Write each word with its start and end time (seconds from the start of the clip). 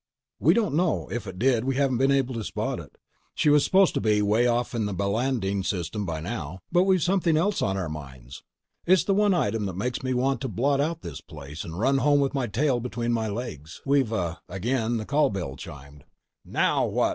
"We 0.39 0.55
don't 0.55 0.73
know. 0.73 1.07
If 1.11 1.27
it 1.27 1.37
did, 1.37 1.63
we 1.63 1.75
haven't 1.75 1.99
been 1.99 2.09
able 2.11 2.33
to 2.33 2.43
spot 2.43 2.79
it. 2.79 2.97
She 3.35 3.49
was 3.51 3.63
supposed 3.63 3.93
to 3.93 4.01
be 4.01 4.23
way 4.23 4.47
off 4.47 4.73
in 4.73 4.85
the 4.87 4.95
Balandine 4.95 5.61
System 5.63 6.07
by 6.07 6.21
now. 6.21 6.57
But 6.71 6.85
we've 6.85 7.03
something 7.03 7.37
else 7.37 7.61
on 7.61 7.77
our 7.77 7.87
minds. 7.87 8.41
It's 8.87 9.03
the 9.03 9.13
one 9.13 9.35
item 9.35 9.67
that 9.67 9.77
makes 9.77 10.01
me 10.01 10.15
want 10.15 10.41
to 10.41 10.47
blot 10.47 10.81
out 10.81 11.03
this 11.03 11.21
place, 11.21 11.63
and 11.63 11.77
run 11.79 11.99
home 11.99 12.19
with 12.19 12.33
my 12.33 12.47
tail 12.47 12.79
between 12.79 13.13
my 13.13 13.27
legs. 13.27 13.79
We've 13.85 14.11
a—" 14.11 14.39
Again 14.49 14.97
the 14.97 15.05
call 15.05 15.29
bell 15.29 15.55
chimed. 15.55 16.05
"NOW 16.43 16.85
WHAT?" 16.87 17.09